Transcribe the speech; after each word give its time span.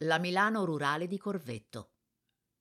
La 0.00 0.18
Milano 0.18 0.66
rurale 0.66 1.06
di 1.06 1.16
Corvetto. 1.16 1.92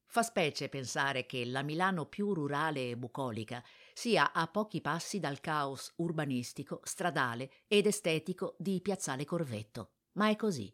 Fa 0.05 0.23
specie 0.23 0.69
pensare 0.69 1.25
che 1.25 1.43
la 1.43 1.63
Milano 1.63 2.05
più 2.05 2.33
rurale 2.33 2.91
e 2.91 2.95
bucolica 2.95 3.61
sia 3.93 4.31
a 4.31 4.47
pochi 4.47 4.79
passi 4.79 5.19
dal 5.19 5.41
caos 5.41 5.91
urbanistico, 5.97 6.79
stradale 6.85 7.51
ed 7.67 7.87
estetico 7.87 8.55
di 8.57 8.79
Piazzale 8.79 9.25
Corvetto. 9.25 9.95
Ma 10.13 10.29
è 10.29 10.37
così, 10.37 10.73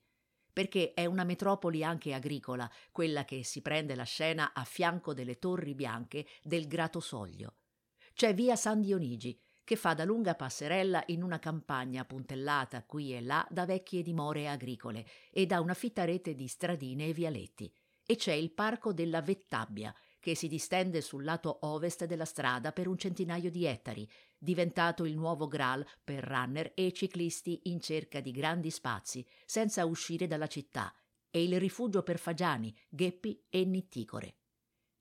perché 0.53 0.93
è 0.93 1.05
una 1.07 1.23
metropoli 1.23 1.83
anche 1.83 2.13
agricola, 2.13 2.71
quella 2.91 3.25
che 3.25 3.43
si 3.43 3.63
prende 3.63 3.95
la 3.95 4.03
scena 4.03 4.53
a 4.53 4.63
fianco 4.63 5.15
delle 5.15 5.39
torri 5.39 5.73
bianche 5.73 6.27
del 6.43 6.67
Grato 6.67 6.99
Soglio. 6.99 7.55
C'è 8.13 8.35
via 8.35 8.55
San 8.55 8.81
Dionigi, 8.81 9.35
che 9.71 9.77
fa 9.77 9.93
da 9.93 10.03
lunga 10.03 10.35
passerella 10.35 11.01
in 11.07 11.23
una 11.23 11.39
campagna 11.39 12.03
puntellata 12.03 12.83
qui 12.83 13.15
e 13.15 13.21
là 13.21 13.47
da 13.49 13.65
vecchie 13.65 14.01
dimore 14.01 14.49
agricole 14.49 15.07
e 15.31 15.45
da 15.45 15.61
una 15.61 15.73
fitta 15.73 16.03
rete 16.03 16.35
di 16.35 16.45
stradine 16.49 17.07
e 17.07 17.13
vialetti. 17.13 17.73
E 18.05 18.17
c'è 18.17 18.33
il 18.33 18.51
parco 18.51 18.91
della 18.91 19.21
Vettabbia, 19.21 19.95
che 20.19 20.35
si 20.35 20.49
distende 20.49 20.99
sul 20.99 21.23
lato 21.23 21.59
ovest 21.61 22.03
della 22.03 22.25
strada 22.25 22.73
per 22.73 22.89
un 22.89 22.97
centinaio 22.97 23.49
di 23.49 23.63
ettari, 23.63 24.05
diventato 24.37 25.05
il 25.05 25.15
nuovo 25.15 25.47
Graal 25.47 25.87
per 26.03 26.25
runner 26.25 26.73
e 26.75 26.91
ciclisti 26.91 27.61
in 27.69 27.79
cerca 27.79 28.19
di 28.19 28.31
grandi 28.31 28.71
spazi, 28.71 29.25
senza 29.45 29.85
uscire 29.85 30.27
dalla 30.27 30.47
città, 30.47 30.93
e 31.29 31.45
il 31.45 31.57
rifugio 31.61 32.03
per 32.03 32.19
fagiani, 32.19 32.75
gheppi 32.89 33.45
e 33.49 33.63
nitticore. 33.63 34.35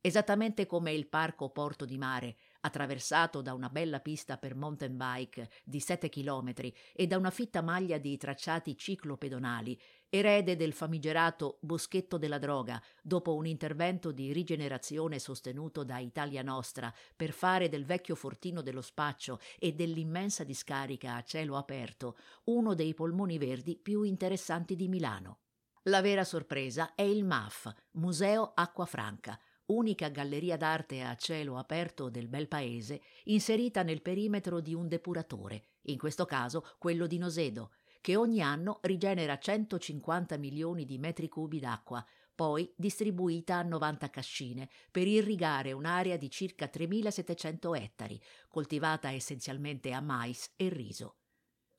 Esattamente 0.00 0.64
come 0.64 0.92
il 0.92 1.08
parco 1.08 1.50
Porto 1.50 1.84
di 1.84 1.98
Mare, 1.98 2.36
attraversato 2.60 3.42
da 3.42 3.54
una 3.54 3.68
bella 3.68 4.00
pista 4.00 4.38
per 4.38 4.54
mountain 4.54 4.96
bike 4.96 5.50
di 5.64 5.80
7 5.80 6.08
km 6.08 6.52
e 6.92 7.06
da 7.06 7.16
una 7.16 7.30
fitta 7.30 7.62
maglia 7.62 7.98
di 7.98 8.16
tracciati 8.16 8.76
ciclopedonali, 8.76 9.80
erede 10.08 10.56
del 10.56 10.72
famigerato 10.72 11.58
Boschetto 11.60 12.18
della 12.18 12.38
Droga, 12.38 12.82
dopo 13.02 13.34
un 13.34 13.46
intervento 13.46 14.12
di 14.12 14.32
rigenerazione 14.32 15.18
sostenuto 15.18 15.84
da 15.84 15.98
Italia 15.98 16.42
Nostra 16.42 16.92
per 17.14 17.32
fare 17.32 17.68
del 17.68 17.84
vecchio 17.84 18.14
fortino 18.14 18.60
dello 18.60 18.82
spaccio 18.82 19.38
e 19.58 19.72
dell'immensa 19.72 20.44
discarica 20.44 21.14
a 21.14 21.22
cielo 21.22 21.56
aperto 21.56 22.16
uno 22.44 22.74
dei 22.74 22.94
polmoni 22.94 23.38
verdi 23.38 23.76
più 23.76 24.02
interessanti 24.02 24.74
di 24.74 24.88
Milano. 24.88 25.38
La 25.84 26.02
vera 26.02 26.24
sorpresa 26.24 26.94
è 26.94 27.02
il 27.02 27.24
MAF, 27.24 27.72
Museo 27.92 28.52
Acqua 28.54 28.84
Franca, 28.84 29.40
unica 29.70 30.08
galleria 30.08 30.56
d'arte 30.56 31.02
a 31.02 31.14
cielo 31.16 31.56
aperto 31.56 32.08
del 32.10 32.28
bel 32.28 32.48
paese, 32.48 33.00
inserita 33.24 33.82
nel 33.82 34.02
perimetro 34.02 34.60
di 34.60 34.74
un 34.74 34.88
depuratore, 34.88 35.62
in 35.82 35.98
questo 35.98 36.24
caso 36.24 36.66
quello 36.78 37.06
di 37.06 37.18
Nosedo, 37.18 37.72
che 38.00 38.16
ogni 38.16 38.40
anno 38.40 38.78
rigenera 38.82 39.38
150 39.38 40.36
milioni 40.38 40.84
di 40.84 40.98
metri 40.98 41.28
cubi 41.28 41.60
d'acqua, 41.60 42.04
poi 42.34 42.72
distribuita 42.74 43.56
a 43.56 43.62
90 43.62 44.10
cascine, 44.10 44.68
per 44.90 45.06
irrigare 45.06 45.72
un'area 45.72 46.16
di 46.16 46.30
circa 46.30 46.66
3.700 46.66 47.80
ettari, 47.80 48.20
coltivata 48.48 49.12
essenzialmente 49.12 49.92
a 49.92 50.00
mais 50.00 50.50
e 50.56 50.68
riso. 50.68 51.19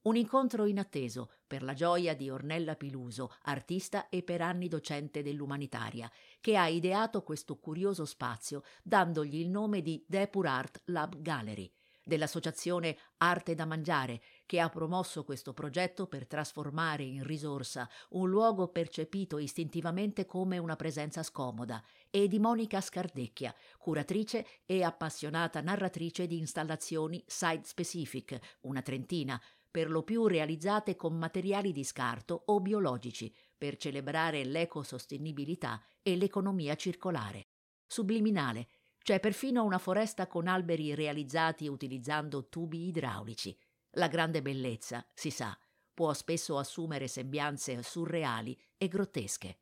Un 0.04 0.16
incontro 0.16 0.66
inatteso 0.66 1.30
per 1.46 1.62
la 1.62 1.76
gioia 1.76 2.16
di 2.16 2.32
Ornella 2.32 2.76
Piluso, 2.76 3.36
artista 3.44 4.10
e 4.10 4.24
per 4.24 4.42
anni 4.42 4.68
docente 4.68 5.22
dell'umanitaria, 5.22 6.12
che 6.40 6.58
ha 6.58 6.68
ideato 6.68 7.22
questo 7.22 7.60
curioso 7.60 8.06
spazio 8.06 8.64
dandogli 8.82 9.36
il 9.36 9.50
nome 9.50 9.84
di 9.84 10.04
Depur 10.08 10.48
Art 10.48 10.82
Lab 10.86 11.22
Gallery, 11.22 11.72
dell'associazione 12.04 12.98
Arte 13.18 13.54
da 13.54 13.68
Mangiare, 13.68 14.24
che 14.48 14.60
ha 14.60 14.70
promosso 14.70 15.24
questo 15.24 15.54
progetto 15.54 16.08
per 16.08 16.26
trasformare 16.26 17.04
in 17.04 17.24
risorsa 17.24 17.88
un 18.10 18.28
luogo 18.28 18.70
percepito 18.70 19.38
istintivamente 19.38 20.26
come 20.26 20.58
una 20.58 20.76
presenza 20.76 21.22
scomoda, 21.22 21.80
e 22.10 22.28
di 22.28 22.40
Monica 22.40 22.82
Scardecchia, 22.82 23.54
curatrice 23.78 24.48
e 24.66 24.82
appassionata 24.82 25.62
narratrice 25.62 26.26
di 26.26 26.40
installazioni 26.40 27.24
site 27.28 27.66
specific, 27.66 28.40
una 28.62 28.81
trentina, 28.81 29.40
per 29.72 29.90
lo 29.90 30.04
più 30.04 30.28
realizzate 30.28 30.98
con 30.98 31.18
materiali 31.18 31.72
di 31.72 31.86
scarto 31.86 32.44
o 32.48 32.59
biologici, 32.59 33.34
per 33.58 33.78
celebrare 33.78 34.44
l'ecosostenibilità 34.44 35.82
e 36.02 36.18
l'economia 36.18 36.76
circolare. 36.76 37.48
Subliminale, 37.88 38.68
c'è 39.02 39.20
perfino 39.20 39.64
una 39.64 39.78
foresta 39.80 40.28
con 40.28 40.48
alberi 40.48 40.94
realizzati 40.94 41.68
utilizzando 41.68 42.50
tubi 42.50 42.88
idraulici. 42.88 43.58
La 43.92 44.08
grande 44.08 44.42
bellezza, 44.42 45.08
si 45.14 45.31
sa, 45.31 45.58
può 45.94 46.14
spesso 46.14 46.58
assumere 46.58 47.08
sembianze 47.08 47.81
surreali 47.81 48.60
e 48.78 48.88
grottesche. 48.88 49.58